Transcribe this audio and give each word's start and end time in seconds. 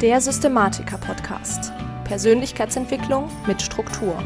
Der 0.00 0.20
Systematiker-Podcast. 0.20 1.72
Persönlichkeitsentwicklung 2.04 3.28
mit 3.48 3.60
Struktur. 3.60 4.22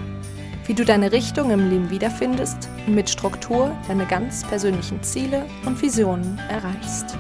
Wie 0.67 0.75
du 0.75 0.85
deine 0.85 1.13
Richtung 1.13 1.51
im 1.51 1.71
Leben 1.71 1.89
wiederfindest 1.89 2.69
und 2.87 2.95
mit 2.95 3.09
Struktur 3.09 3.75
deine 3.89 4.05
ganz 4.05 4.47
persönlichen 4.47 5.03
Ziele 5.03 5.47
und 5.65 5.81
Visionen 5.81 6.39
erreichst. 6.51 7.17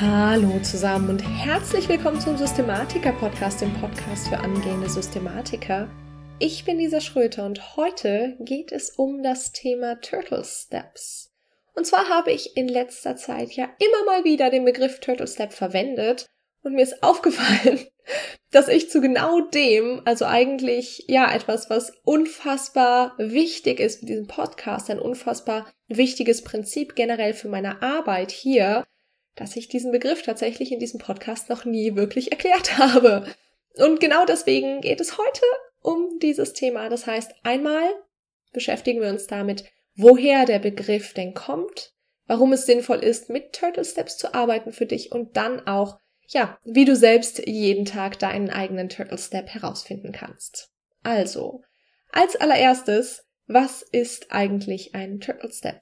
Hallo 0.00 0.58
zusammen 0.62 1.10
und 1.10 1.18
herzlich 1.18 1.90
willkommen 1.90 2.18
zum 2.18 2.38
Systematiker-Podcast, 2.38 3.60
dem 3.60 3.74
Podcast 3.74 4.28
für 4.28 4.38
angehende 4.38 4.88
Systematiker. 4.88 5.88
Ich 6.38 6.64
bin 6.64 6.78
Lisa 6.78 7.02
Schröter 7.02 7.44
und 7.44 7.76
heute 7.76 8.38
geht 8.40 8.72
es 8.72 8.88
um 8.96 9.22
das 9.22 9.52
Thema 9.52 10.00
Turtle 10.00 10.42
Steps. 10.42 11.33
Und 11.74 11.86
zwar 11.86 12.08
habe 12.08 12.30
ich 12.30 12.56
in 12.56 12.68
letzter 12.68 13.16
Zeit 13.16 13.52
ja 13.52 13.68
immer 13.78 14.04
mal 14.04 14.24
wieder 14.24 14.50
den 14.50 14.64
Begriff 14.64 15.00
Turtle 15.00 15.26
Step 15.26 15.52
verwendet 15.52 16.26
und 16.62 16.74
mir 16.74 16.82
ist 16.82 17.02
aufgefallen, 17.02 17.86
dass 18.50 18.68
ich 18.68 18.90
zu 18.90 19.00
genau 19.00 19.40
dem, 19.40 20.02
also 20.04 20.24
eigentlich 20.24 21.04
ja 21.08 21.32
etwas, 21.32 21.70
was 21.70 21.92
unfassbar 22.04 23.14
wichtig 23.18 23.80
ist 23.80 24.02
mit 24.02 24.10
diesem 24.10 24.26
Podcast, 24.26 24.90
ein 24.90 24.98
unfassbar 24.98 25.70
wichtiges 25.88 26.42
Prinzip 26.42 26.94
generell 26.94 27.34
für 27.34 27.48
meine 27.48 27.82
Arbeit 27.82 28.30
hier, 28.30 28.84
dass 29.34 29.56
ich 29.56 29.68
diesen 29.68 29.90
Begriff 29.90 30.22
tatsächlich 30.22 30.70
in 30.70 30.78
diesem 30.78 31.00
Podcast 31.00 31.48
noch 31.48 31.64
nie 31.64 31.96
wirklich 31.96 32.30
erklärt 32.30 32.78
habe. 32.78 33.26
Und 33.76 33.98
genau 33.98 34.24
deswegen 34.24 34.80
geht 34.80 35.00
es 35.00 35.18
heute 35.18 35.42
um 35.82 36.18
dieses 36.20 36.52
Thema. 36.52 36.88
Das 36.88 37.06
heißt, 37.06 37.34
einmal 37.42 37.88
beschäftigen 38.52 39.00
wir 39.00 39.08
uns 39.08 39.26
damit, 39.26 39.64
woher 39.96 40.44
der 40.44 40.58
Begriff 40.58 41.14
denn 41.14 41.34
kommt, 41.34 41.92
warum 42.26 42.52
es 42.52 42.66
sinnvoll 42.66 42.98
ist, 42.98 43.30
mit 43.30 43.52
Turtle 43.52 43.84
Steps 43.84 44.16
zu 44.16 44.34
arbeiten 44.34 44.72
für 44.72 44.86
dich 44.86 45.12
und 45.12 45.36
dann 45.36 45.66
auch, 45.66 45.98
ja, 46.28 46.58
wie 46.64 46.84
du 46.84 46.96
selbst 46.96 47.46
jeden 47.46 47.84
Tag 47.84 48.18
deinen 48.18 48.50
eigenen 48.50 48.88
Turtle 48.88 49.18
Step 49.18 49.48
herausfinden 49.48 50.12
kannst. 50.12 50.70
Also, 51.02 51.62
als 52.10 52.36
allererstes, 52.36 53.24
was 53.46 53.82
ist 53.82 54.32
eigentlich 54.32 54.94
ein 54.94 55.20
Turtle 55.20 55.52
Step? 55.52 55.80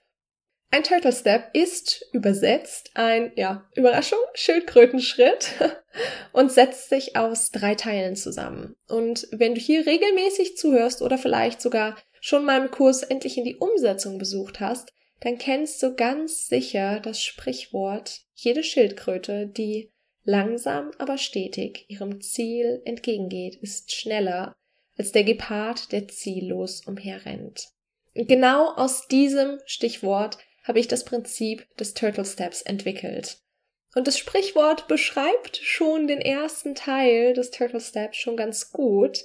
Ein 0.74 0.84
Turtle 0.84 1.12
Step 1.12 1.50
ist 1.52 2.02
übersetzt 2.12 2.92
ein, 2.94 3.32
ja, 3.36 3.69
Überraschung, 3.74 4.19
Schildkrötenschritt 4.32 5.50
und 6.32 6.50
setzt 6.50 6.88
sich 6.88 7.14
aus 7.14 7.50
drei 7.50 7.74
Teilen 7.74 8.16
zusammen. 8.16 8.74
Und 8.88 9.28
wenn 9.32 9.54
du 9.54 9.60
hier 9.60 9.86
regelmäßig 9.86 10.56
zuhörst 10.56 11.02
oder 11.02 11.19
vielleicht 11.19 11.60
sogar 11.60 11.97
schon 12.23 12.45
meinen 12.45 12.70
Kurs 12.70 13.03
endlich 13.03 13.37
in 13.37 13.45
die 13.45 13.56
Umsetzung 13.56 14.17
besucht 14.17 14.61
hast, 14.61 14.92
dann 15.20 15.39
kennst 15.39 15.83
du 15.83 15.95
ganz 15.95 16.47
sicher 16.47 17.01
das 17.01 17.20
Sprichwort, 17.20 18.20
jede 18.34 18.62
Schildkröte, 18.62 19.48
die 19.48 19.91
langsam 20.23 20.93
aber 20.98 21.19
stetig 21.19 21.84
ihrem 21.89 22.20
Ziel 22.20 22.81
entgegengeht, 22.84 23.56
ist 23.56 23.93
schneller 23.93 24.55
als 24.97 25.11
der 25.11 25.25
Gepard, 25.25 25.91
der 25.91 26.06
ziellos 26.06 26.87
umherrennt. 26.87 27.69
genau 28.15 28.73
aus 28.75 29.09
diesem 29.09 29.59
Stichwort 29.67 30.39
habe 30.62 30.78
ich 30.78 30.87
das 30.87 31.05
Prinzip 31.05 31.67
des 31.77 31.95
Turtle 31.95 32.25
Steps 32.25 32.62
entwickelt. 32.62 33.39
Und 33.97 34.06
das 34.06 34.17
Sprichwort 34.17 34.87
beschreibt 34.87 35.56
schon 35.56 36.06
den 36.06 36.20
ersten 36.20 36.77
Teil 36.77 37.34
des 37.34 37.50
Turtle 37.50 37.81
Steps 37.81 38.17
schon 38.17 38.37
ganz 38.37 38.70
gut, 38.70 39.25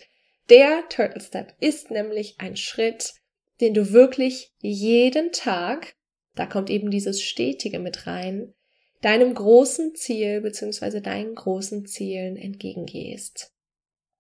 der 0.49 0.87
Turtle 0.89 1.21
Step 1.21 1.53
ist 1.59 1.91
nämlich 1.91 2.35
ein 2.39 2.55
Schritt, 2.55 3.13
den 3.59 3.73
du 3.73 3.91
wirklich 3.91 4.51
jeden 4.59 5.31
Tag, 5.31 5.95
da 6.35 6.45
kommt 6.45 6.69
eben 6.69 6.91
dieses 6.91 7.21
Stetige 7.21 7.79
mit 7.79 8.07
rein, 8.07 8.53
deinem 9.01 9.33
großen 9.33 9.95
Ziel 9.95 10.41
bzw. 10.41 11.01
deinen 11.01 11.35
großen 11.35 11.85
Zielen 11.85 12.37
entgegengehst. 12.37 13.51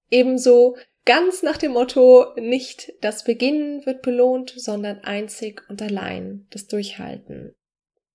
Ebenso 0.09 0.77
ganz 1.05 1.43
nach 1.43 1.57
dem 1.57 1.73
Motto, 1.73 2.33
nicht 2.35 2.93
das 3.01 3.23
Beginnen 3.23 3.85
wird 3.85 4.01
belohnt, 4.01 4.53
sondern 4.55 4.99
einzig 4.99 5.63
und 5.69 5.81
allein 5.81 6.47
das 6.51 6.67
Durchhalten. 6.67 7.55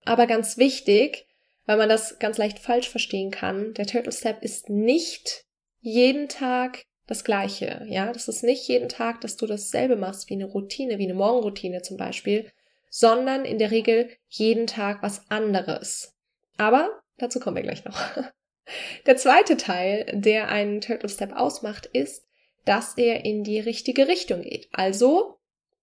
Aber 0.05 0.27
ganz 0.27 0.57
wichtig, 0.57 1.27
weil 1.67 1.77
man 1.77 1.89
das 1.89 2.19
ganz 2.19 2.39
leicht 2.39 2.59
falsch 2.59 2.89
verstehen 2.89 3.31
kann, 3.31 3.75
der 3.75 3.87
Turtle 3.87 4.13
Step 4.13 4.43
ist 4.43 4.69
nicht 4.69 5.45
jeden 5.81 6.29
Tag 6.29 6.85
das 7.07 7.25
Gleiche. 7.25 7.85
Ja, 7.89 8.13
das 8.13 8.29
ist 8.29 8.43
nicht 8.43 8.67
jeden 8.69 8.89
Tag, 8.89 9.21
dass 9.21 9.37
du 9.37 9.47
dasselbe 9.47 9.97
machst 9.97 10.31
wie 10.31 10.35
eine 10.35 10.47
Routine, 10.47 10.99
wie 10.99 11.05
eine 11.05 11.15
Morgenroutine 11.15 11.83
zum 11.83 11.97
Beispiel, 11.97 12.51
sondern 12.91 13.45
in 13.45 13.59
der 13.59 13.71
Regel 13.71 14.11
jeden 14.29 14.67
Tag 14.67 15.03
was 15.03 15.31
anderes. 15.31 16.15
Aber 16.59 17.03
dazu 17.19 17.41
kommen 17.41 17.57
wir 17.57 17.63
gleich 17.63 17.85
noch. 17.85 17.99
Der 19.07 19.17
zweite 19.17 19.57
Teil, 19.57 20.07
der 20.15 20.49
einen 20.49 20.81
Turtle 20.81 21.09
Step 21.09 21.33
ausmacht, 21.33 21.87
ist, 21.87 22.25
dass 22.65 22.97
er 22.97 23.25
in 23.25 23.43
die 23.43 23.59
richtige 23.59 24.07
Richtung 24.07 24.43
geht. 24.43 24.69
Also, 24.73 25.39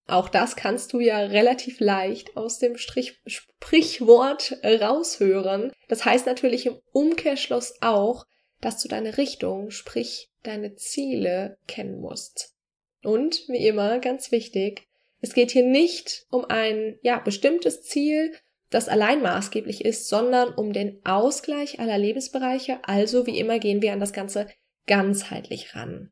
auch 0.07 0.29
das 0.29 0.55
kannst 0.55 0.93
du 0.93 0.99
ja 0.99 1.19
relativ 1.19 1.81
leicht 1.81 2.37
aus 2.37 2.57
dem 2.57 2.77
Strich 2.77 3.19
Sprichwort 3.27 4.57
raushören. 4.63 5.71
Das 5.87 6.05
heißt 6.05 6.25
natürlich 6.25 6.65
im 6.65 6.79
Umkehrschluss 6.93 7.73
auch, 7.81 8.25
dass 8.61 8.81
du 8.81 8.87
deine 8.87 9.17
Richtung, 9.17 9.71
sprich 9.71 10.29
deine 10.43 10.75
Ziele 10.75 11.57
kennen 11.67 11.99
musst. 11.99 12.55
Und 13.03 13.47
wie 13.47 13.65
immer, 13.67 13.99
ganz 13.99 14.31
wichtig, 14.31 14.87
es 15.21 15.33
geht 15.33 15.51
hier 15.51 15.65
nicht 15.65 16.25
um 16.29 16.45
ein, 16.45 16.97
ja, 17.01 17.19
bestimmtes 17.19 17.83
Ziel, 17.83 18.33
das 18.69 18.87
allein 18.87 19.21
maßgeblich 19.21 19.83
ist, 19.83 20.07
sondern 20.07 20.53
um 20.53 20.73
den 20.73 21.03
Ausgleich 21.05 21.79
aller 21.79 21.97
Lebensbereiche. 21.97 22.79
Also 22.83 23.25
wie 23.25 23.39
immer 23.39 23.59
gehen 23.59 23.81
wir 23.81 23.93
an 23.93 23.99
das 23.99 24.13
Ganze 24.13 24.47
ganzheitlich 24.85 25.75
ran. 25.75 26.11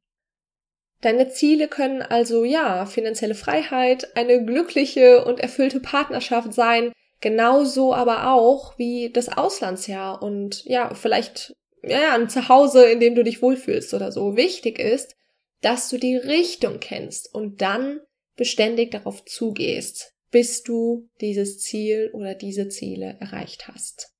Deine 1.01 1.29
Ziele 1.29 1.67
können 1.67 2.01
also 2.01 2.43
ja 2.43 2.85
finanzielle 2.87 3.35
Freiheit, 3.35 4.17
eine 4.17 4.43
glückliche 4.43 5.23
und 5.25 5.39
erfüllte 5.39 5.79
Partnerschaft 5.79 6.53
sein, 6.53 6.91
genauso 7.21 7.93
aber 7.93 8.31
auch 8.31 8.77
wie 8.79 9.11
das 9.11 9.29
Auslandsjahr 9.29 10.21
und 10.23 10.63
ja, 10.65 10.93
vielleicht 10.95 11.55
ja, 11.83 12.15
ein 12.15 12.29
Zuhause, 12.29 12.85
in 12.85 12.99
dem 12.99 13.15
du 13.15 13.23
dich 13.23 13.41
wohlfühlst 13.41 13.93
oder 13.93 14.11
so. 14.11 14.35
Wichtig 14.35 14.79
ist, 14.79 15.15
dass 15.61 15.89
du 15.89 15.97
die 15.97 16.15
Richtung 16.15 16.79
kennst 16.79 17.33
und 17.33 17.61
dann 17.61 17.99
beständig 18.35 18.91
darauf 18.91 19.25
zugehst, 19.25 20.13
bis 20.31 20.63
du 20.63 21.09
dieses 21.21 21.59
Ziel 21.59 22.11
oder 22.13 22.35
diese 22.35 22.67
Ziele 22.69 23.17
erreicht 23.19 23.67
hast. 23.67 24.13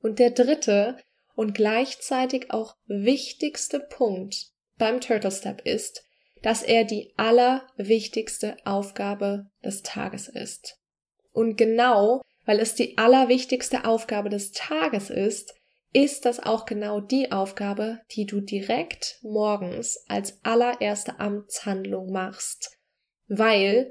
Und 0.00 0.18
der 0.18 0.30
dritte 0.30 0.96
und 1.34 1.54
gleichzeitig 1.54 2.50
auch 2.50 2.76
wichtigste 2.86 3.80
Punkt 3.80 4.48
beim 4.78 5.00
Turtle 5.00 5.30
Step 5.30 5.66
ist, 5.66 6.02
dass 6.42 6.62
er 6.62 6.84
die 6.84 7.12
allerwichtigste 7.16 8.56
Aufgabe 8.64 9.50
des 9.62 9.82
Tages 9.82 10.28
ist. 10.28 10.78
Und 11.32 11.56
genau, 11.56 12.22
weil 12.46 12.58
es 12.58 12.74
die 12.74 12.96
allerwichtigste 12.96 13.84
Aufgabe 13.84 14.30
des 14.30 14.52
Tages 14.52 15.10
ist, 15.10 15.54
ist 15.92 16.24
das 16.24 16.40
auch 16.40 16.66
genau 16.66 17.00
die 17.00 17.32
Aufgabe, 17.32 18.00
die 18.12 18.26
du 18.26 18.40
direkt 18.40 19.18
morgens 19.22 20.04
als 20.08 20.38
allererste 20.44 21.18
Amtshandlung 21.18 22.12
machst. 22.12 22.78
Weil 23.26 23.90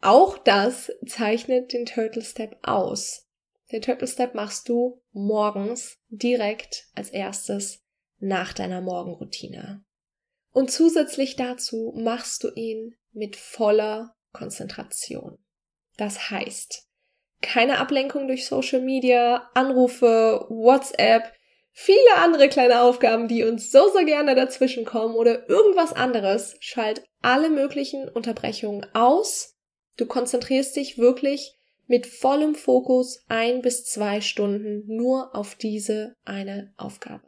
auch 0.00 0.38
das 0.38 0.92
zeichnet 1.06 1.72
den 1.72 1.86
Turtle 1.86 2.22
Step 2.22 2.58
aus. 2.62 3.26
Den 3.72 3.82
Turtle 3.82 4.08
Step 4.08 4.34
machst 4.34 4.68
du 4.68 5.02
morgens 5.12 5.98
direkt 6.08 6.88
als 6.94 7.10
erstes 7.10 7.80
nach 8.18 8.52
deiner 8.52 8.80
Morgenroutine. 8.80 9.84
Und 10.52 10.70
zusätzlich 10.70 11.36
dazu 11.36 11.94
machst 11.96 12.44
du 12.44 12.48
ihn 12.54 12.96
mit 13.12 13.36
voller 13.36 14.14
Konzentration. 14.32 15.38
Das 15.96 16.30
heißt, 16.30 16.89
keine 17.42 17.78
Ablenkung 17.78 18.26
durch 18.26 18.46
Social 18.46 18.80
Media, 18.80 19.50
Anrufe, 19.54 20.46
WhatsApp, 20.48 21.32
viele 21.72 22.16
andere 22.16 22.48
kleine 22.48 22.82
Aufgaben, 22.82 23.28
die 23.28 23.44
uns 23.44 23.70
so, 23.70 23.88
so 23.88 24.04
gerne 24.04 24.34
dazwischen 24.34 24.84
kommen 24.84 25.14
oder 25.14 25.48
irgendwas 25.48 25.92
anderes. 25.92 26.56
Schalt 26.60 27.02
alle 27.22 27.50
möglichen 27.50 28.08
Unterbrechungen 28.08 28.86
aus. 28.94 29.56
Du 29.96 30.06
konzentrierst 30.06 30.76
dich 30.76 30.98
wirklich 30.98 31.54
mit 31.86 32.06
vollem 32.06 32.54
Fokus 32.54 33.24
ein 33.28 33.62
bis 33.62 33.84
zwei 33.84 34.20
Stunden 34.20 34.84
nur 34.86 35.34
auf 35.34 35.56
diese 35.56 36.14
eine 36.24 36.72
Aufgabe. 36.76 37.26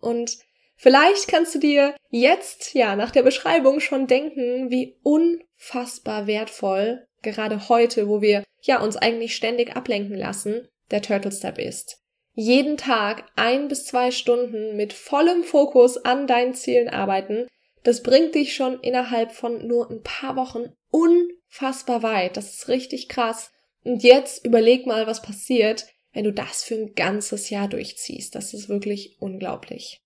Und 0.00 0.36
vielleicht 0.76 1.28
kannst 1.28 1.54
du 1.54 1.58
dir 1.58 1.94
jetzt, 2.10 2.74
ja, 2.74 2.96
nach 2.96 3.10
der 3.10 3.22
Beschreibung 3.22 3.80
schon 3.80 4.06
denken, 4.06 4.70
wie 4.70 4.98
unfassbar 5.02 6.26
wertvoll 6.26 7.06
gerade 7.22 7.68
heute, 7.68 8.08
wo 8.08 8.20
wir 8.20 8.44
ja 8.62 8.80
uns 8.80 8.96
eigentlich 8.96 9.34
ständig 9.34 9.76
ablenken 9.76 10.16
lassen, 10.16 10.68
der 10.90 11.02
Turtle 11.02 11.32
Step 11.32 11.58
ist. 11.58 11.98
Jeden 12.34 12.76
Tag 12.76 13.24
ein 13.36 13.68
bis 13.68 13.84
zwei 13.84 14.10
Stunden 14.10 14.76
mit 14.76 14.92
vollem 14.92 15.44
Fokus 15.44 15.98
an 15.98 16.26
deinen 16.26 16.54
Zielen 16.54 16.88
arbeiten, 16.88 17.46
das 17.82 18.02
bringt 18.02 18.34
dich 18.34 18.54
schon 18.54 18.80
innerhalb 18.80 19.32
von 19.32 19.66
nur 19.66 19.90
ein 19.90 20.02
paar 20.02 20.36
Wochen 20.36 20.72
unfassbar 20.90 22.02
weit. 22.02 22.36
Das 22.36 22.54
ist 22.54 22.68
richtig 22.68 23.08
krass. 23.08 23.50
Und 23.84 24.02
jetzt 24.02 24.44
überleg 24.46 24.86
mal, 24.86 25.06
was 25.06 25.22
passiert, 25.22 25.86
wenn 26.12 26.24
du 26.24 26.32
das 26.32 26.62
für 26.62 26.74
ein 26.74 26.94
ganzes 26.94 27.50
Jahr 27.50 27.68
durchziehst. 27.68 28.34
Das 28.34 28.54
ist 28.54 28.68
wirklich 28.68 29.16
unglaublich. 29.20 30.00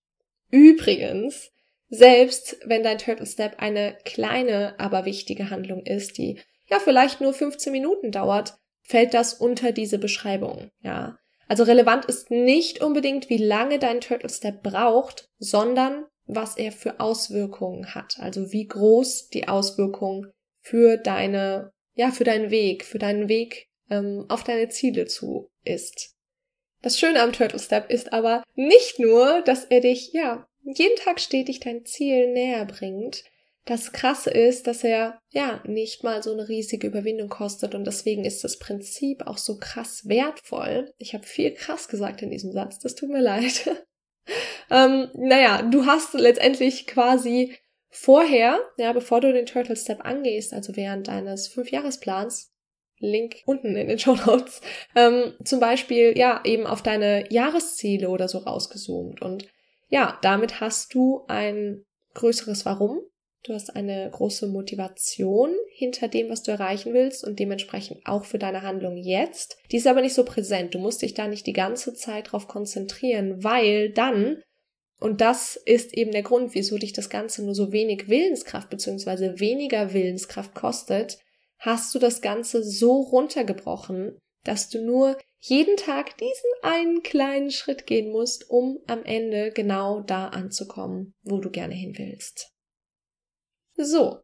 Übrigens, 0.49 1.51
selbst 1.89 2.57
wenn 2.65 2.83
dein 2.83 2.97
Turtle 2.97 3.25
Step 3.25 3.59
eine 3.59 3.97
kleine, 4.03 4.79
aber 4.79 5.05
wichtige 5.05 5.49
Handlung 5.49 5.85
ist, 5.85 6.17
die 6.17 6.39
ja 6.69 6.79
vielleicht 6.79 7.21
nur 7.21 7.33
15 7.33 7.71
Minuten 7.71 8.11
dauert, 8.11 8.57
fällt 8.83 9.13
das 9.13 9.33
unter 9.33 9.71
diese 9.71 9.99
Beschreibung, 9.99 10.69
ja. 10.81 11.17
Also 11.47 11.63
relevant 11.63 12.05
ist 12.05 12.29
nicht 12.29 12.81
unbedingt, 12.81 13.29
wie 13.29 13.37
lange 13.37 13.79
dein 13.79 14.01
Turtle 14.01 14.29
Step 14.29 14.63
braucht, 14.63 15.29
sondern 15.39 16.05
was 16.25 16.57
er 16.57 16.73
für 16.73 16.99
Auswirkungen 16.99 17.95
hat. 17.95 18.17
Also 18.19 18.51
wie 18.51 18.67
groß 18.67 19.29
die 19.29 19.47
Auswirkung 19.47 20.27
für 20.61 20.97
deine, 20.97 21.71
ja, 21.95 22.11
für 22.11 22.25
deinen 22.25 22.51
Weg, 22.51 22.83
für 22.83 22.99
deinen 22.99 23.29
Weg 23.29 23.69
ähm, 23.89 24.25
auf 24.27 24.43
deine 24.43 24.67
Ziele 24.67 25.05
zu 25.05 25.49
ist. 25.63 26.15
Das 26.81 26.99
Schöne 26.99 27.21
am 27.21 27.33
Turtle 27.33 27.59
Step 27.59 27.89
ist 27.89 28.13
aber 28.13 28.43
nicht 28.55 28.99
nur, 28.99 29.41
dass 29.41 29.65
er 29.65 29.81
dich, 29.81 30.11
ja, 30.13 30.47
jeden 30.63 30.97
Tag 30.97 31.19
stetig 31.19 31.61
dein 31.61 31.85
Ziel 31.85 32.31
näher 32.31 32.65
bringt. 32.65 33.23
Das 33.67 33.91
Krasse 33.91 34.29
ist, 34.29 34.65
dass 34.65 34.85
er, 34.85 35.19
ja, 35.31 35.61
nicht 35.65 36.01
mal 36.01 36.23
so 36.23 36.31
eine 36.31 36.47
riesige 36.47 36.87
Überwindung 36.87 37.27
kostet 37.27 37.75
und 37.75 37.85
deswegen 37.85 38.23
ist 38.23 38.45
das 38.45 38.59
Prinzip 38.59 39.27
auch 39.27 39.37
so 39.37 39.57
krass 39.57 40.07
wertvoll. 40.07 40.93
Ich 40.97 41.13
habe 41.13 41.25
viel 41.25 41.53
krass 41.53 41.89
gesagt 41.89 42.21
in 42.21 42.31
diesem 42.31 42.53
Satz, 42.53 42.79
das 42.79 42.95
tut 42.95 43.09
mir 43.09 43.21
leid. 43.21 43.69
ähm, 44.71 45.09
naja, 45.15 45.63
du 45.63 45.85
hast 45.85 46.13
letztendlich 46.13 46.87
quasi 46.87 47.57
vorher, 47.89 48.57
ja, 48.77 48.93
bevor 48.93 49.19
du 49.19 49.33
den 49.33 49.45
Turtle 49.45 49.75
Step 49.75 50.05
angehst, 50.05 50.53
also 50.53 50.77
während 50.77 51.09
deines 51.09 51.49
Fünfjahresplans, 51.49 52.53
Link 52.99 53.41
unten 53.45 53.75
in 53.75 53.89
den 53.89 53.99
Show 53.99 54.15
Notes, 54.15 54.61
ähm, 54.95 55.33
zum 55.43 55.59
Beispiel, 55.59 56.17
ja, 56.17 56.39
eben 56.45 56.65
auf 56.65 56.83
deine 56.83 57.29
Jahresziele 57.33 58.07
oder 58.07 58.29
so 58.29 58.37
rausgezoomt. 58.37 59.21
Und 59.21 59.45
ja, 59.89 60.17
damit 60.21 60.61
hast 60.61 60.93
du 60.93 61.25
ein 61.27 61.85
größeres 62.13 62.65
Warum. 62.65 63.01
Du 63.47 63.53
hast 63.53 63.77
eine 63.77 64.09
große 64.11 64.47
Motivation 64.47 65.55
hinter 65.71 66.09
dem, 66.09 66.29
was 66.29 66.43
du 66.43 66.51
erreichen 66.51 66.93
willst 66.93 67.23
und 67.23 67.39
dementsprechend 67.39 68.05
auch 68.05 68.25
für 68.25 68.37
deine 68.37 68.61
Handlung 68.61 68.97
jetzt. 68.97 69.57
Die 69.71 69.77
ist 69.77 69.87
aber 69.87 70.01
nicht 70.01 70.15
so 70.15 70.25
präsent. 70.25 70.75
Du 70.75 70.79
musst 70.79 71.01
dich 71.01 71.13
da 71.13 71.29
nicht 71.29 71.47
die 71.47 71.53
ganze 71.53 71.93
Zeit 71.93 72.33
drauf 72.33 72.49
konzentrieren, 72.49 73.41
weil 73.45 73.89
dann 73.89 74.43
und 74.99 75.21
das 75.21 75.55
ist 75.55 75.93
eben 75.93 76.11
der 76.11 76.23
Grund, 76.23 76.55
wieso 76.55 76.77
dich 76.77 76.91
das 76.91 77.09
Ganze 77.09 77.45
nur 77.45 77.55
so 77.55 77.71
wenig 77.71 78.09
Willenskraft 78.09 78.69
beziehungsweise 78.69 79.39
weniger 79.39 79.93
Willenskraft 79.93 80.53
kostet, 80.55 81.19
hast 81.59 81.93
du 81.95 81.99
das 81.99 82.21
Ganze 82.21 82.63
so 82.63 83.01
runtergebrochen, 83.01 84.17
dass 84.43 84.69
du 84.69 84.83
nur 84.83 85.17
jeden 85.39 85.77
Tag 85.77 86.17
diesen 86.17 86.49
einen 86.63 87.03
kleinen 87.03 87.51
Schritt 87.51 87.85
gehen 87.85 88.11
musst, 88.11 88.49
um 88.49 88.79
am 88.87 89.05
Ende 89.05 89.51
genau 89.51 90.01
da 90.01 90.29
anzukommen, 90.29 91.13
wo 91.21 91.37
du 91.37 91.51
gerne 91.51 91.75
hin 91.75 91.93
willst. 91.97 92.56
So. 93.77 94.19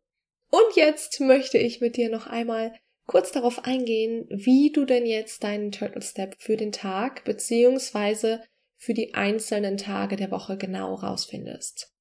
Und 0.49 0.75
jetzt 0.75 1.19
möchte 1.19 1.57
ich 1.57 1.81
mit 1.81 1.95
dir 1.95 2.09
noch 2.09 2.27
einmal 2.27 2.73
kurz 3.07 3.31
darauf 3.31 3.65
eingehen, 3.65 4.27
wie 4.29 4.71
du 4.71 4.85
denn 4.85 5.05
jetzt 5.05 5.43
deinen 5.43 5.71
Turtle 5.71 6.01
Step 6.01 6.35
für 6.39 6.57
den 6.57 6.71
Tag 6.71 7.23
beziehungsweise 7.23 8.43
für 8.77 8.93
die 8.93 9.13
einzelnen 9.13 9.77
Tage 9.77 10.15
der 10.15 10.31
Woche 10.31 10.57
genau 10.57 10.95
rausfindest. 10.95 11.91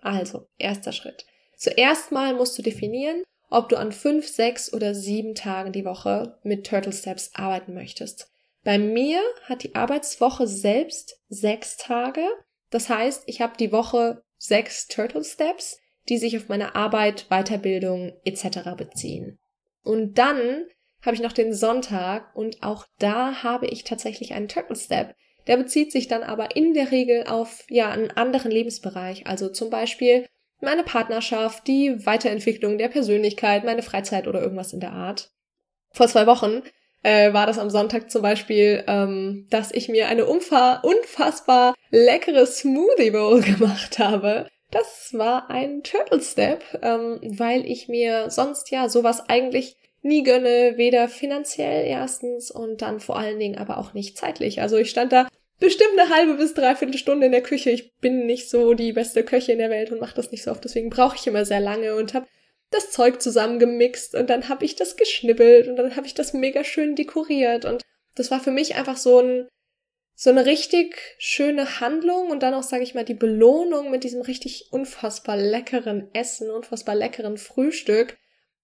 Also, 0.00 0.48
erster 0.58 0.92
Schritt. 0.92 1.26
Zuerst 1.56 2.10
mal 2.10 2.34
musst 2.34 2.56
du 2.56 2.62
definieren, 2.62 3.22
ob 3.50 3.68
du 3.68 3.76
an 3.76 3.92
fünf, 3.92 4.26
sechs 4.26 4.72
oder 4.72 4.94
sieben 4.94 5.34
Tagen 5.34 5.72
die 5.72 5.84
Woche 5.84 6.38
mit 6.42 6.66
Turtle 6.66 6.92
Steps 6.92 7.30
arbeiten 7.34 7.74
möchtest. 7.74 8.30
Bei 8.62 8.78
mir 8.78 9.20
hat 9.44 9.62
die 9.62 9.74
Arbeitswoche 9.74 10.46
selbst 10.46 11.20
sechs 11.28 11.76
Tage. 11.76 12.26
Das 12.70 12.88
heißt, 12.88 13.24
ich 13.26 13.40
habe 13.40 13.56
die 13.58 13.72
Woche 13.72 14.22
sechs 14.38 14.86
Turtle 14.86 15.24
Steps, 15.24 15.78
die 16.10 16.18
sich 16.18 16.36
auf 16.36 16.48
meine 16.48 16.74
Arbeit, 16.74 17.26
Weiterbildung 17.30 18.12
etc. 18.24 18.74
beziehen. 18.76 19.38
Und 19.82 20.18
dann 20.18 20.66
habe 21.02 21.14
ich 21.14 21.22
noch 21.22 21.32
den 21.32 21.54
Sonntag 21.54 22.36
und 22.36 22.62
auch 22.62 22.84
da 22.98 23.42
habe 23.42 23.66
ich 23.66 23.84
tatsächlich 23.84 24.34
einen 24.34 24.48
Turtle 24.48 24.76
Step, 24.76 25.14
der 25.46 25.56
bezieht 25.56 25.90
sich 25.92 26.08
dann 26.08 26.22
aber 26.22 26.54
in 26.54 26.74
der 26.74 26.90
Regel 26.90 27.24
auf, 27.24 27.64
ja, 27.68 27.90
einen 27.90 28.10
anderen 28.10 28.50
Lebensbereich. 28.50 29.26
Also 29.26 29.48
zum 29.48 29.70
Beispiel 29.70 30.26
meine 30.60 30.84
Partnerschaft, 30.84 31.66
die 31.66 32.04
Weiterentwicklung 32.04 32.76
der 32.76 32.88
Persönlichkeit, 32.88 33.64
meine 33.64 33.82
Freizeit 33.82 34.28
oder 34.28 34.42
irgendwas 34.42 34.72
in 34.72 34.80
der 34.80 34.92
Art. 34.92 35.30
Vor 35.92 36.06
zwei 36.08 36.26
Wochen 36.26 36.62
äh, 37.02 37.32
war 37.32 37.46
das 37.46 37.58
am 37.58 37.70
Sonntag 37.70 38.10
zum 38.10 38.20
Beispiel, 38.20 38.84
ähm, 38.86 39.46
dass 39.50 39.72
ich 39.72 39.88
mir 39.88 40.08
eine 40.08 40.26
unfassbar 40.26 41.74
leckere 41.90 42.46
Smoothie 42.46 43.10
Bowl 43.10 43.40
gemacht 43.40 43.98
habe. 43.98 44.46
Das 44.70 45.12
war 45.14 45.50
ein 45.50 45.82
Turtle 45.82 46.20
Step, 46.20 46.62
ähm, 46.82 47.18
weil 47.22 47.66
ich 47.66 47.88
mir 47.88 48.30
sonst 48.30 48.70
ja 48.70 48.88
sowas 48.88 49.28
eigentlich 49.28 49.76
nie 50.02 50.22
gönne, 50.22 50.74
weder 50.76 51.08
finanziell 51.08 51.86
erstens 51.86 52.50
und 52.50 52.80
dann 52.80 53.00
vor 53.00 53.18
allen 53.18 53.38
Dingen 53.38 53.58
aber 53.58 53.78
auch 53.78 53.92
nicht 53.94 54.16
zeitlich. 54.16 54.62
Also 54.62 54.76
ich 54.76 54.90
stand 54.90 55.12
da 55.12 55.28
bestimmt 55.58 55.98
eine 55.98 56.14
halbe 56.14 56.34
bis 56.34 56.54
dreiviertel 56.54 56.96
Stunde 56.96 57.26
in 57.26 57.32
der 57.32 57.42
Küche. 57.42 57.70
Ich 57.70 57.96
bin 57.98 58.26
nicht 58.26 58.48
so 58.48 58.74
die 58.74 58.92
beste 58.92 59.24
Köchin 59.24 59.58
der 59.58 59.70
Welt 59.70 59.92
und 59.92 60.00
mache 60.00 60.14
das 60.14 60.30
nicht 60.30 60.42
so 60.42 60.50
oft, 60.50 60.64
deswegen 60.64 60.88
brauche 60.90 61.16
ich 61.16 61.26
immer 61.26 61.44
sehr 61.44 61.60
lange 61.60 61.96
und 61.96 62.14
habe 62.14 62.26
das 62.70 62.92
Zeug 62.92 63.20
zusammengemixt 63.20 64.14
und 64.14 64.30
dann 64.30 64.48
habe 64.48 64.64
ich 64.64 64.76
das 64.76 64.96
geschnibbelt 64.96 65.66
und 65.68 65.76
dann 65.76 65.96
habe 65.96 66.06
ich 66.06 66.14
das 66.14 66.32
mega 66.32 66.62
schön 66.64 66.94
dekoriert 66.94 67.64
und 67.64 67.82
das 68.14 68.30
war 68.30 68.40
für 68.40 68.52
mich 68.52 68.76
einfach 68.76 68.96
so 68.96 69.20
ein 69.20 69.48
so 70.22 70.28
eine 70.28 70.44
richtig 70.44 71.16
schöne 71.16 71.80
Handlung 71.80 72.28
und 72.28 72.42
dann 72.42 72.52
auch, 72.52 72.62
sage 72.62 72.82
ich 72.82 72.94
mal, 72.94 73.06
die 73.06 73.14
Belohnung 73.14 73.90
mit 73.90 74.04
diesem 74.04 74.20
richtig 74.20 74.68
unfassbar 74.70 75.38
leckeren 75.38 76.10
Essen, 76.12 76.50
unfassbar 76.50 76.94
leckeren 76.94 77.38
Frühstück, 77.38 78.18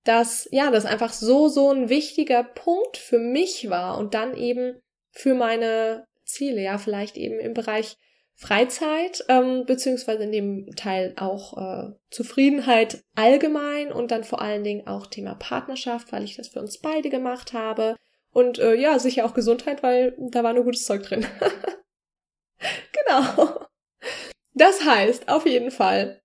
dass, 0.04 0.46
ja, 0.52 0.70
das 0.70 0.84
einfach 0.84 1.14
so, 1.14 1.48
so 1.48 1.70
ein 1.70 1.88
wichtiger 1.88 2.44
Punkt 2.44 2.98
für 2.98 3.18
mich 3.18 3.70
war 3.70 3.96
und 3.96 4.12
dann 4.12 4.36
eben 4.36 4.78
für 5.12 5.32
meine 5.32 6.04
Ziele, 6.26 6.60
ja, 6.60 6.76
vielleicht 6.76 7.16
eben 7.16 7.40
im 7.40 7.54
Bereich 7.54 7.96
Freizeit, 8.34 9.24
ähm, 9.30 9.64
beziehungsweise 9.64 10.24
in 10.24 10.32
dem 10.32 10.76
Teil 10.76 11.14
auch 11.16 11.56
äh, 11.56 11.94
Zufriedenheit 12.10 13.02
allgemein 13.14 13.90
und 13.92 14.10
dann 14.10 14.24
vor 14.24 14.42
allen 14.42 14.62
Dingen 14.62 14.86
auch 14.86 15.06
Thema 15.06 15.34
Partnerschaft, 15.36 16.12
weil 16.12 16.22
ich 16.22 16.36
das 16.36 16.48
für 16.48 16.60
uns 16.60 16.82
beide 16.82 17.08
gemacht 17.08 17.54
habe. 17.54 17.96
Und 18.36 18.58
äh, 18.58 18.74
ja, 18.74 18.98
sicher 18.98 19.24
auch 19.24 19.32
Gesundheit, 19.32 19.82
weil 19.82 20.14
da 20.18 20.44
war 20.44 20.52
nur 20.52 20.64
gutes 20.64 20.84
Zeug 20.84 21.02
drin. 21.04 21.26
genau. 22.92 23.66
Das 24.52 24.84
heißt, 24.84 25.30
auf 25.30 25.46
jeden 25.46 25.70
Fall, 25.70 26.20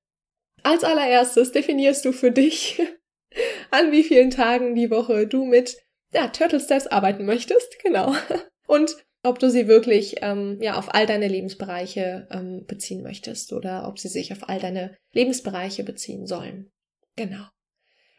als 0.61 0.83
allererstes 0.83 1.53
definierst 1.53 2.03
du 2.03 2.11
für 2.11 2.31
dich, 2.31 2.81
an 3.71 3.93
wie 3.93 4.03
vielen 4.03 4.29
Tagen 4.29 4.75
die 4.75 4.91
Woche 4.91 5.25
du 5.25 5.45
mit 5.45 5.77
ja, 6.11 6.27
Turtle 6.27 6.59
Steps 6.59 6.85
arbeiten 6.85 7.23
möchtest. 7.25 7.79
Genau. 7.81 8.13
Und 8.67 8.97
ob 9.23 9.39
du 9.39 9.49
sie 9.49 9.69
wirklich 9.69 10.17
ähm, 10.21 10.57
ja 10.61 10.77
auf 10.77 10.93
all 10.93 11.05
deine 11.05 11.29
Lebensbereiche 11.29 12.27
ähm, 12.29 12.65
beziehen 12.67 13.03
möchtest 13.03 13.53
oder 13.53 13.87
ob 13.87 13.99
sie 13.99 14.09
sich 14.09 14.33
auf 14.33 14.49
all 14.49 14.59
deine 14.59 14.97
Lebensbereiche 15.13 15.85
beziehen 15.85 16.27
sollen. 16.27 16.73
Genau. 17.15 17.45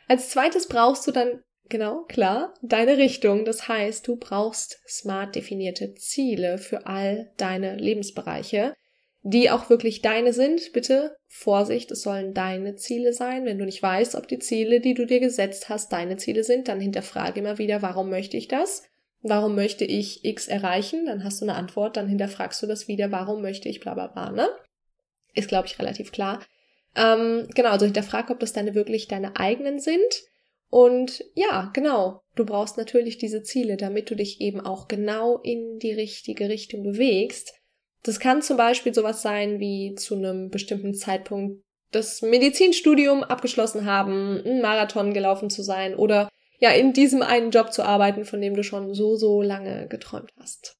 Als 0.09 0.31
zweites 0.31 0.67
brauchst 0.67 1.07
du 1.07 1.11
dann 1.11 1.43
genau 1.73 2.05
klar 2.05 2.55
deine 2.63 2.99
Richtung. 2.99 3.45
Das 3.45 3.67
heißt, 3.67 4.07
du 4.07 4.15
brauchst 4.17 4.81
smart 4.87 5.35
definierte 5.35 5.95
Ziele 5.95 6.59
für 6.59 6.87
all 6.87 7.33
deine 7.37 7.75
Lebensbereiche, 7.75 8.75
die 9.23 9.51
auch 9.51 9.69
wirklich 9.69 10.03
deine 10.03 10.33
sind. 10.33 10.73
Bitte 10.73 11.17
Vorsicht, 11.27 11.91
es 11.91 12.03
sollen 12.03 12.35
deine 12.35 12.77
Ziele 12.77 13.13
sein. 13.13 13.45
Wenn 13.45 13.59
du 13.59 13.65
nicht 13.65 13.83
weißt, 13.83 14.15
ob 14.15 14.29
die 14.29 14.39
Ziele, 14.39 14.81
die 14.81 14.95
du 14.95 15.07
dir 15.07 15.19
gesetzt 15.19 15.69
hast, 15.69 15.93
deine 15.93 16.17
Ziele 16.17 16.45
sind, 16.45 16.69
dann 16.69 16.81
hinterfrage 16.81 17.41
immer 17.41 17.59
wieder, 17.59 17.83
warum 17.83 18.11
möchte 18.11 18.37
ich 18.37 18.47
das? 18.47 18.85
warum 19.23 19.55
möchte 19.55 19.85
ich 19.85 20.25
X 20.25 20.49
erreichen? 20.49 21.07
Dann 21.07 21.25
hast 21.25 21.41
du 21.41 21.45
eine 21.45 21.55
Antwort, 21.55 21.97
dann 21.97 22.09
hinterfragst 22.09 22.63
du 22.63 22.67
das 22.67 22.89
wieder, 22.89 23.11
warum 23.13 23.41
möchte 23.41 23.69
ich 23.69 23.81
bla 23.81 23.95
bla 23.95 24.09
bla, 24.09 24.31
ne? 24.31 24.49
Ist, 25.35 25.49
glaube 25.49 25.67
ich, 25.67 25.79
relativ 25.79 26.13
klar. 26.13 26.45
Ähm, 26.95 27.49
genau, 27.55 27.71
also 27.71 27.87
hinterfrag, 27.87 28.29
ob 28.31 28.41
das 28.41 28.53
deine 28.53 28.75
wirklich 28.75 29.09
deine 29.09 29.37
eigenen 29.37 29.79
sind. 29.79 30.01
Und 30.73 31.23
ja, 31.35 31.71
genau, 31.75 32.23
du 32.35 32.47
brauchst 32.47 32.79
natürlich 32.79 33.19
diese 33.19 33.43
Ziele, 33.43 33.77
damit 33.77 34.11
du 34.11 34.17
dich 34.17 34.41
eben 34.41 34.59
auch 34.59 34.89
genau 34.89 35.37
in 35.43 35.79
die 35.79 35.93
richtige 35.93 36.49
Richtung 36.49 36.83
bewegst. 36.83 37.53
Das 38.05 38.21
kann 38.21 38.41
zum 38.41 38.57
Beispiel 38.57 38.95
sowas 38.95 39.21
sein 39.21 39.61
wie 39.61 39.95
zu 39.97 40.15
einem 40.15 40.49
bestimmten 40.49 40.95
Zeitpunkt 40.95 41.63
das 41.91 42.23
Medizinstudium 42.23 43.23
abgeschlossen 43.23 43.85
haben, 43.85 44.41
einen 44.47 44.63
Marathon 44.63 45.13
gelaufen 45.13 45.51
zu 45.51 45.63
sein 45.63 45.95
oder 45.95 46.31
ja, 46.59 46.71
in 46.71 46.95
diesem 46.95 47.21
einen 47.21 47.51
Job 47.51 47.71
zu 47.71 47.83
arbeiten, 47.83 48.25
von 48.25 48.41
dem 48.41 48.55
du 48.55 48.65
schon 48.65 48.95
so, 48.95 49.17
so 49.17 49.43
lange 49.43 49.89
geträumt 49.89 50.33
hast. 50.41 50.79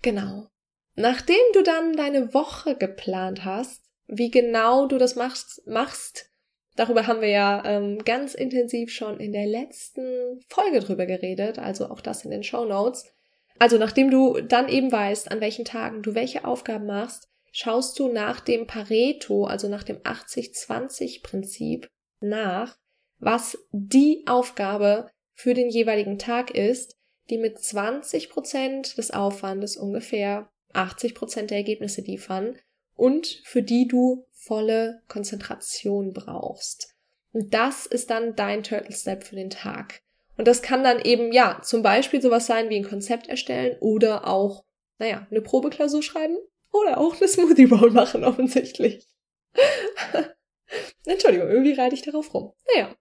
Genau. 0.00 0.46
Nachdem 0.94 1.42
du 1.54 1.64
dann 1.64 1.94
deine 1.94 2.34
Woche 2.34 2.76
geplant 2.76 3.44
hast, 3.44 3.82
wie 4.06 4.30
genau 4.30 4.86
du 4.86 4.96
das 4.96 5.16
machst, 5.16 5.66
machst 5.66 6.30
darüber 6.76 7.06
haben 7.06 7.20
wir 7.20 7.28
ja 7.28 7.62
ähm, 7.64 7.98
ganz 8.04 8.34
intensiv 8.34 8.92
schon 8.92 9.20
in 9.20 9.32
der 9.32 9.46
letzten 9.46 10.40
Folge 10.48 10.80
drüber 10.80 11.06
geredet, 11.06 11.58
also 11.58 11.86
auch 11.90 12.00
das 12.00 12.24
in 12.24 12.30
den 12.30 12.42
Show 12.42 12.64
Notes. 12.64 13.12
Also 13.58 13.78
nachdem 13.78 14.10
du 14.10 14.40
dann 14.40 14.68
eben 14.68 14.90
weißt, 14.90 15.30
an 15.30 15.40
welchen 15.40 15.64
Tagen 15.64 16.02
du 16.02 16.14
welche 16.14 16.44
Aufgaben 16.44 16.86
machst, 16.86 17.28
schaust 17.52 17.98
du 17.98 18.08
nach 18.08 18.40
dem 18.40 18.66
Pareto, 18.66 19.44
also 19.44 19.68
nach 19.68 19.84
dem 19.84 19.98
80-20-Prinzip 19.98 21.88
nach, 22.20 22.76
was 23.18 23.58
die 23.70 24.24
Aufgabe 24.26 25.10
für 25.34 25.54
den 25.54 25.68
jeweiligen 25.68 26.18
Tag 26.18 26.50
ist, 26.50 26.96
die 27.30 27.38
mit 27.38 27.58
20 27.58 28.28
Prozent 28.28 28.98
des 28.98 29.12
Aufwandes 29.12 29.76
ungefähr 29.76 30.50
80 30.72 31.14
Prozent 31.14 31.50
der 31.50 31.58
Ergebnisse 31.58 32.00
liefern 32.00 32.58
und 32.96 33.40
für 33.44 33.62
die 33.62 33.86
du 33.86 34.26
volle 34.44 35.02
Konzentration 35.08 36.12
brauchst. 36.12 36.94
Und 37.32 37.52
das 37.52 37.86
ist 37.86 38.10
dann 38.10 38.36
dein 38.36 38.62
Turtle 38.62 38.94
Step 38.94 39.24
für 39.24 39.36
den 39.36 39.50
Tag. 39.50 40.02
Und 40.36 40.48
das 40.48 40.62
kann 40.62 40.82
dann 40.82 41.00
eben, 41.00 41.32
ja, 41.32 41.60
zum 41.62 41.82
Beispiel 41.82 42.20
sowas 42.20 42.46
sein 42.46 42.68
wie 42.68 42.76
ein 42.76 42.88
Konzept 42.88 43.28
erstellen 43.28 43.76
oder 43.80 44.26
auch, 44.26 44.64
naja, 44.98 45.26
eine 45.30 45.40
Probeklausur 45.40 46.02
schreiben 46.02 46.36
oder 46.72 46.98
auch 46.98 47.16
eine 47.16 47.28
Smoothie 47.28 47.66
Bowl 47.66 47.90
machen, 47.90 48.24
offensichtlich. 48.24 49.06
Entschuldigung, 51.06 51.48
irgendwie 51.48 51.74
reite 51.74 51.94
ich 51.94 52.02
darauf 52.02 52.32
rum. 52.34 52.52
Naja, 52.74 52.94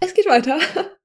es 0.00 0.14
geht 0.14 0.26
weiter. 0.26 0.58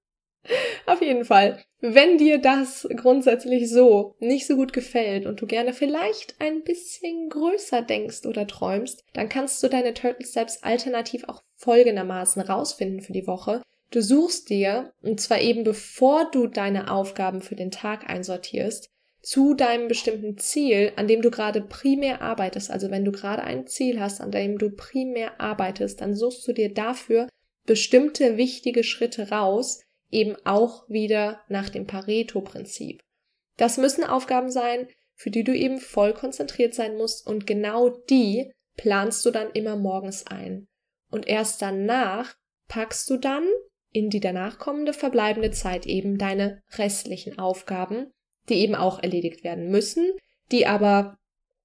Auf 0.85 1.01
jeden 1.01 1.25
Fall. 1.25 1.63
Wenn 1.79 2.17
dir 2.17 2.39
das 2.39 2.87
grundsätzlich 2.95 3.69
so 3.69 4.15
nicht 4.19 4.45
so 4.47 4.55
gut 4.55 4.73
gefällt 4.73 5.25
und 5.25 5.41
du 5.41 5.47
gerne 5.47 5.73
vielleicht 5.73 6.35
ein 6.39 6.63
bisschen 6.63 7.29
größer 7.29 7.81
denkst 7.81 8.25
oder 8.25 8.47
träumst, 8.47 9.03
dann 9.13 9.29
kannst 9.29 9.61
du 9.63 9.67
deine 9.67 9.93
Turtle 9.93 10.25
Steps 10.25 10.63
alternativ 10.63 11.23
auch 11.27 11.43
folgendermaßen 11.55 12.41
rausfinden 12.41 13.01
für 13.01 13.13
die 13.13 13.27
Woche. 13.27 13.61
Du 13.91 14.01
suchst 14.01 14.49
dir, 14.49 14.93
und 15.01 15.19
zwar 15.19 15.41
eben 15.41 15.63
bevor 15.63 16.29
du 16.31 16.47
deine 16.47 16.91
Aufgaben 16.91 17.41
für 17.41 17.55
den 17.55 17.71
Tag 17.71 18.09
einsortierst, 18.09 18.89
zu 19.21 19.53
deinem 19.53 19.87
bestimmten 19.87 20.37
Ziel, 20.37 20.93
an 20.95 21.07
dem 21.07 21.21
du 21.21 21.29
gerade 21.29 21.61
primär 21.61 22.21
arbeitest. 22.21 22.71
Also 22.71 22.89
wenn 22.89 23.05
du 23.05 23.11
gerade 23.11 23.43
ein 23.43 23.67
Ziel 23.67 23.99
hast, 23.99 24.21
an 24.21 24.31
dem 24.31 24.57
du 24.57 24.71
primär 24.71 25.39
arbeitest, 25.39 26.01
dann 26.01 26.15
suchst 26.15 26.47
du 26.47 26.53
dir 26.53 26.73
dafür 26.73 27.27
bestimmte 27.65 28.37
wichtige 28.37 28.83
Schritte 28.83 29.29
raus, 29.29 29.83
eben 30.11 30.35
auch 30.45 30.87
wieder 30.89 31.41
nach 31.47 31.69
dem 31.69 31.87
Pareto-Prinzip. 31.87 33.01
Das 33.57 33.77
müssen 33.77 34.03
Aufgaben 34.03 34.51
sein, 34.51 34.87
für 35.15 35.31
die 35.31 35.43
du 35.43 35.55
eben 35.55 35.79
voll 35.79 36.13
konzentriert 36.13 36.73
sein 36.73 36.97
musst 36.97 37.25
und 37.25 37.47
genau 37.47 37.89
die 37.89 38.51
planst 38.75 39.25
du 39.25 39.31
dann 39.31 39.51
immer 39.51 39.75
morgens 39.75 40.25
ein. 40.27 40.67
Und 41.09 41.27
erst 41.27 41.61
danach 41.61 42.35
packst 42.67 43.09
du 43.09 43.17
dann 43.17 43.45
in 43.91 44.09
die 44.09 44.19
danach 44.19 44.57
kommende 44.57 44.93
verbleibende 44.93 45.51
Zeit 45.51 45.85
eben 45.85 46.17
deine 46.17 46.61
restlichen 46.77 47.37
Aufgaben, 47.37 48.11
die 48.49 48.55
eben 48.55 48.75
auch 48.75 49.03
erledigt 49.03 49.43
werden 49.43 49.69
müssen, 49.69 50.11
die 50.51 50.65
aber 50.65 51.17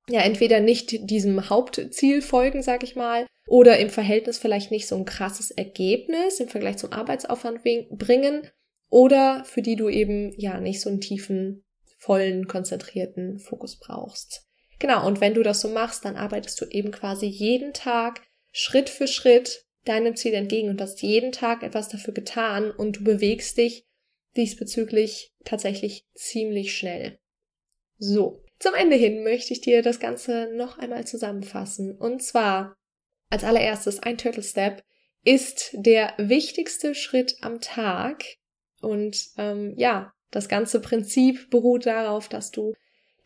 ja 0.08 0.20
entweder 0.20 0.60
nicht 0.60 1.10
diesem 1.10 1.48
Hauptziel 1.48 2.22
folgen, 2.22 2.62
sag 2.62 2.82
ich 2.82 2.96
mal, 2.96 3.26
oder 3.46 3.78
im 3.78 3.90
Verhältnis 3.90 4.38
vielleicht 4.38 4.70
nicht 4.70 4.88
so 4.88 4.96
ein 4.96 5.04
krasses 5.04 5.50
Ergebnis 5.50 6.40
im 6.40 6.48
Vergleich 6.48 6.78
zum 6.78 6.92
Arbeitsaufwand 6.92 7.62
bringen 7.90 8.50
oder 8.90 9.44
für 9.44 9.62
die 9.62 9.76
du 9.76 9.88
eben 9.88 10.32
ja 10.38 10.60
nicht 10.60 10.80
so 10.80 10.90
einen 10.90 11.00
tiefen, 11.00 11.64
vollen, 11.98 12.46
konzentrierten 12.46 13.38
Fokus 13.38 13.78
brauchst. 13.78 14.46
Genau, 14.78 15.06
und 15.06 15.20
wenn 15.20 15.34
du 15.34 15.42
das 15.42 15.60
so 15.60 15.68
machst, 15.68 16.04
dann 16.04 16.16
arbeitest 16.16 16.60
du 16.60 16.66
eben 16.66 16.90
quasi 16.90 17.26
jeden 17.26 17.72
Tag 17.72 18.20
Schritt 18.52 18.90
für 18.90 19.06
Schritt 19.06 19.64
deinem 19.84 20.16
Ziel 20.16 20.34
entgegen 20.34 20.68
und 20.68 20.80
hast 20.80 21.02
jeden 21.02 21.32
Tag 21.32 21.62
etwas 21.62 21.88
dafür 21.88 22.12
getan 22.12 22.70
und 22.70 22.96
du 22.96 23.04
bewegst 23.04 23.56
dich 23.56 23.86
diesbezüglich 24.36 25.32
tatsächlich 25.44 26.04
ziemlich 26.14 26.76
schnell. 26.76 27.18
So, 27.98 28.42
zum 28.58 28.74
Ende 28.74 28.96
hin 28.96 29.22
möchte 29.22 29.52
ich 29.52 29.60
dir 29.60 29.82
das 29.82 30.00
Ganze 30.00 30.50
noch 30.54 30.78
einmal 30.78 31.06
zusammenfassen. 31.06 31.96
Und 31.96 32.22
zwar 32.22 32.75
als 33.30 33.44
allererstes 33.44 34.00
ein 34.00 34.18
Turtle 34.18 34.42
Step 34.42 34.82
ist 35.24 35.70
der 35.72 36.14
wichtigste 36.18 36.94
Schritt 36.94 37.36
am 37.40 37.60
Tag. 37.60 38.24
Und 38.80 39.30
ähm, 39.36 39.74
ja, 39.76 40.12
das 40.30 40.48
ganze 40.48 40.80
Prinzip 40.80 41.50
beruht 41.50 41.86
darauf, 41.86 42.28
dass 42.28 42.50
du 42.50 42.74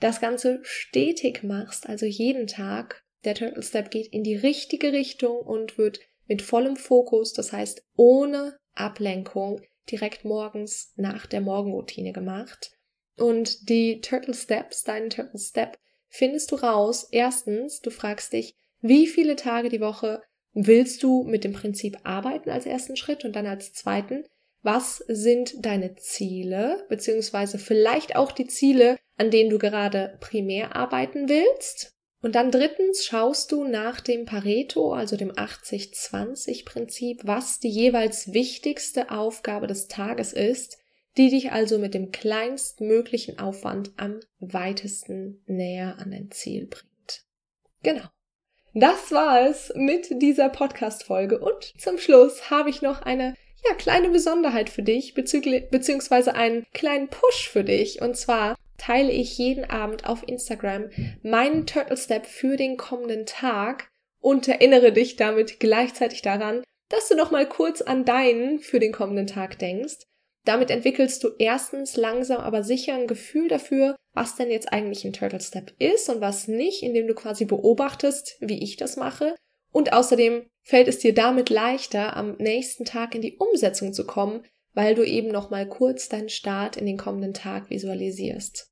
das 0.00 0.20
Ganze 0.20 0.60
stetig 0.62 1.42
machst, 1.42 1.88
also 1.88 2.06
jeden 2.06 2.46
Tag. 2.46 3.04
Der 3.24 3.34
Turtle 3.34 3.62
Step 3.62 3.90
geht 3.90 4.06
in 4.06 4.24
die 4.24 4.36
richtige 4.36 4.92
Richtung 4.92 5.36
und 5.36 5.76
wird 5.76 6.00
mit 6.26 6.40
vollem 6.40 6.76
Fokus, 6.76 7.34
das 7.34 7.52
heißt 7.52 7.84
ohne 7.96 8.56
Ablenkung, 8.72 9.60
direkt 9.90 10.24
morgens 10.24 10.94
nach 10.96 11.26
der 11.26 11.42
Morgenroutine 11.42 12.12
gemacht. 12.12 12.70
Und 13.18 13.68
die 13.68 14.00
Turtle 14.00 14.32
Steps, 14.32 14.84
deinen 14.84 15.10
Turtle 15.10 15.38
Step, 15.38 15.78
findest 16.08 16.50
du 16.50 16.56
raus. 16.56 17.08
Erstens, 17.10 17.80
du 17.80 17.90
fragst 17.90 18.32
dich, 18.32 18.56
wie 18.80 19.06
viele 19.06 19.36
Tage 19.36 19.68
die 19.68 19.80
Woche 19.80 20.22
willst 20.52 21.02
du 21.02 21.22
mit 21.24 21.44
dem 21.44 21.52
Prinzip 21.52 21.98
arbeiten 22.04 22.50
als 22.50 22.66
ersten 22.66 22.96
Schritt 22.96 23.24
und 23.24 23.36
dann 23.36 23.46
als 23.46 23.72
zweiten, 23.72 24.24
was 24.62 24.98
sind 25.08 25.64
deine 25.64 25.96
Ziele, 25.96 26.84
beziehungsweise 26.88 27.58
vielleicht 27.58 28.16
auch 28.16 28.32
die 28.32 28.46
Ziele, 28.46 28.98
an 29.16 29.30
denen 29.30 29.50
du 29.50 29.58
gerade 29.58 30.18
primär 30.20 30.76
arbeiten 30.76 31.28
willst. 31.28 31.94
Und 32.22 32.34
dann 32.34 32.50
drittens 32.50 33.06
schaust 33.06 33.50
du 33.50 33.64
nach 33.64 34.00
dem 34.00 34.26
Pareto, 34.26 34.92
also 34.92 35.16
dem 35.16 35.32
80-20-Prinzip, 35.32 37.22
was 37.24 37.60
die 37.60 37.70
jeweils 37.70 38.34
wichtigste 38.34 39.10
Aufgabe 39.10 39.66
des 39.66 39.88
Tages 39.88 40.34
ist, 40.34 40.76
die 41.16 41.30
dich 41.30 41.52
also 41.52 41.78
mit 41.78 41.94
dem 41.94 42.12
kleinstmöglichen 42.12 43.38
Aufwand 43.38 43.92
am 43.96 44.20
weitesten 44.38 45.42
näher 45.46 45.96
an 45.98 46.10
dein 46.10 46.30
Ziel 46.30 46.66
bringt. 46.66 47.24
Genau. 47.82 48.04
Das 48.74 49.10
war 49.10 49.48
es 49.48 49.72
mit 49.74 50.22
dieser 50.22 50.48
Podcast-Folge 50.48 51.40
und 51.40 51.72
zum 51.78 51.98
Schluss 51.98 52.50
habe 52.50 52.70
ich 52.70 52.82
noch 52.82 53.02
eine 53.02 53.34
ja, 53.68 53.74
kleine 53.74 54.08
Besonderheit 54.10 54.70
für 54.70 54.82
dich, 54.82 55.14
beziehungsweise 55.14 56.34
einen 56.34 56.64
kleinen 56.72 57.08
Push 57.08 57.48
für 57.48 57.64
dich. 57.64 58.00
Und 58.00 58.16
zwar 58.16 58.56
teile 58.78 59.10
ich 59.10 59.36
jeden 59.38 59.64
Abend 59.68 60.06
auf 60.08 60.26
Instagram 60.26 60.88
meinen 61.22 61.66
Turtle 61.66 61.96
Step 61.96 62.26
für 62.26 62.56
den 62.56 62.76
kommenden 62.76 63.26
Tag 63.26 63.88
und 64.20 64.48
erinnere 64.48 64.92
dich 64.92 65.16
damit 65.16 65.60
gleichzeitig 65.60 66.22
daran, 66.22 66.62
dass 66.88 67.08
du 67.08 67.16
noch 67.16 67.30
mal 67.30 67.48
kurz 67.48 67.82
an 67.82 68.04
deinen 68.04 68.60
für 68.60 68.78
den 68.78 68.92
kommenden 68.92 69.26
Tag 69.26 69.58
denkst. 69.58 70.06
Damit 70.44 70.70
entwickelst 70.70 71.22
du 71.22 71.28
erstens 71.38 71.96
langsam 71.96 72.40
aber 72.40 72.62
sicher 72.62 72.94
ein 72.94 73.06
Gefühl 73.06 73.48
dafür, 73.48 73.96
was 74.14 74.36
denn 74.36 74.50
jetzt 74.50 74.72
eigentlich 74.72 75.04
ein 75.04 75.12
Turtle 75.12 75.40
Step 75.40 75.74
ist 75.78 76.08
und 76.08 76.20
was 76.20 76.48
nicht, 76.48 76.82
indem 76.82 77.06
du 77.06 77.14
quasi 77.14 77.44
beobachtest, 77.44 78.36
wie 78.40 78.62
ich 78.62 78.76
das 78.76 78.96
mache. 78.96 79.34
Und 79.72 79.92
außerdem 79.92 80.46
fällt 80.62 80.88
es 80.88 80.98
dir 80.98 81.14
damit 81.14 81.50
leichter, 81.50 82.16
am 82.16 82.36
nächsten 82.38 82.84
Tag 82.84 83.14
in 83.14 83.22
die 83.22 83.36
Umsetzung 83.36 83.92
zu 83.92 84.06
kommen, 84.06 84.44
weil 84.72 84.94
du 84.94 85.04
eben 85.04 85.28
nochmal 85.28 85.68
kurz 85.68 86.08
deinen 86.08 86.28
Start 86.28 86.76
in 86.76 86.86
den 86.86 86.96
kommenden 86.96 87.34
Tag 87.34 87.70
visualisierst. 87.70 88.70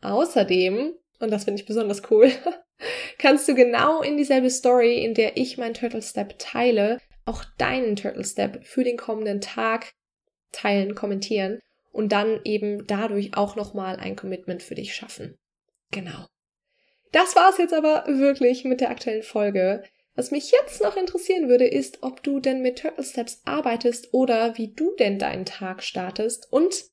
Außerdem, 0.00 0.94
und 1.20 1.30
das 1.30 1.44
finde 1.44 1.60
ich 1.60 1.66
besonders 1.66 2.02
cool, 2.10 2.30
kannst 3.18 3.46
du 3.48 3.54
genau 3.54 4.02
in 4.02 4.16
dieselbe 4.16 4.50
Story, 4.50 5.04
in 5.04 5.14
der 5.14 5.36
ich 5.36 5.58
meinen 5.58 5.74
Turtle 5.74 6.02
Step 6.02 6.38
teile, 6.38 6.98
auch 7.24 7.44
deinen 7.58 7.96
Turtle 7.96 8.24
Step 8.24 8.64
für 8.64 8.82
den 8.82 8.96
kommenden 8.96 9.40
Tag 9.40 9.92
teilen, 10.52 10.94
kommentieren 10.94 11.60
und 11.92 12.12
dann 12.12 12.40
eben 12.44 12.86
dadurch 12.86 13.36
auch 13.36 13.56
nochmal 13.56 13.96
ein 13.96 14.16
Commitment 14.16 14.62
für 14.62 14.74
dich 14.74 14.94
schaffen. 14.94 15.36
Genau. 15.90 16.26
Das 17.12 17.36
war's 17.36 17.58
jetzt 17.58 17.74
aber 17.74 18.04
wirklich 18.06 18.64
mit 18.64 18.80
der 18.80 18.90
aktuellen 18.90 19.22
Folge. 19.22 19.84
Was 20.14 20.30
mich 20.30 20.50
jetzt 20.50 20.82
noch 20.82 20.96
interessieren 20.96 21.48
würde, 21.48 21.66
ist, 21.66 22.02
ob 22.02 22.22
du 22.22 22.40
denn 22.40 22.62
mit 22.62 22.80
Turtle 22.80 23.04
Steps 23.04 23.42
arbeitest 23.44 24.12
oder 24.12 24.56
wie 24.58 24.68
du 24.68 24.94
denn 24.96 25.18
deinen 25.18 25.44
Tag 25.44 25.82
startest 25.82 26.50
und 26.50 26.84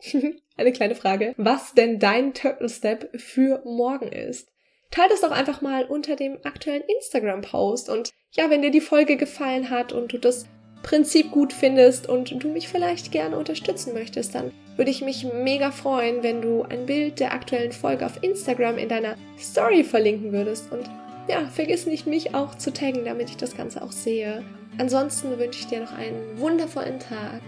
eine 0.56 0.72
kleine 0.72 0.94
Frage, 0.94 1.34
was 1.36 1.74
denn 1.74 1.98
dein 1.98 2.34
Turtle 2.34 2.68
Step 2.68 3.10
für 3.20 3.62
morgen 3.64 4.08
ist. 4.08 4.48
Teil 4.90 5.08
das 5.08 5.22
doch 5.22 5.30
einfach 5.30 5.62
mal 5.62 5.84
unter 5.84 6.16
dem 6.16 6.38
aktuellen 6.44 6.82
Instagram-Post 6.82 7.88
und 7.88 8.12
ja, 8.32 8.50
wenn 8.50 8.62
dir 8.62 8.70
die 8.70 8.80
Folge 8.80 9.16
gefallen 9.16 9.70
hat 9.70 9.92
und 9.92 10.12
du 10.12 10.18
das 10.18 10.46
Prinzip 10.82 11.30
gut 11.30 11.52
findest 11.52 12.08
und 12.08 12.42
du 12.42 12.48
mich 12.48 12.68
vielleicht 12.68 13.12
gerne 13.12 13.36
unterstützen 13.36 13.94
möchtest, 13.94 14.34
dann 14.34 14.50
würde 14.76 14.90
ich 14.90 15.02
mich 15.02 15.26
mega 15.32 15.70
freuen, 15.70 16.22
wenn 16.22 16.42
du 16.42 16.62
ein 16.62 16.86
Bild 16.86 17.20
der 17.20 17.32
aktuellen 17.32 17.72
Folge 17.72 18.06
auf 18.06 18.22
Instagram 18.22 18.78
in 18.78 18.88
deiner 18.88 19.16
Story 19.38 19.84
verlinken 19.84 20.32
würdest. 20.32 20.72
Und 20.72 20.88
ja, 21.28 21.46
vergiss 21.52 21.86
nicht, 21.86 22.06
mich 22.06 22.34
auch 22.34 22.56
zu 22.56 22.72
taggen, 22.72 23.04
damit 23.04 23.30
ich 23.30 23.36
das 23.36 23.56
Ganze 23.56 23.82
auch 23.82 23.92
sehe. 23.92 24.42
Ansonsten 24.78 25.38
wünsche 25.38 25.60
ich 25.60 25.66
dir 25.66 25.80
noch 25.80 25.92
einen 25.92 26.38
wundervollen 26.38 26.98
Tag. 26.98 27.40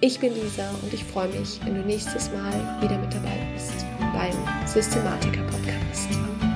Ich 0.00 0.18
bin 0.18 0.34
Lisa 0.34 0.68
und 0.82 0.92
ich 0.92 1.04
freue 1.04 1.28
mich, 1.28 1.60
wenn 1.64 1.76
du 1.76 1.82
nächstes 1.82 2.30
Mal 2.32 2.82
wieder 2.82 2.98
mit 2.98 3.14
dabei 3.14 3.38
bist 3.54 3.86
beim 4.12 4.66
Systematiker 4.66 5.42
Podcast. 5.42 6.51